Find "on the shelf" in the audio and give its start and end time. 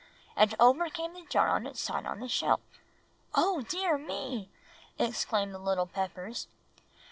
2.07-2.59